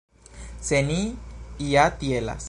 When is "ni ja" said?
0.87-1.85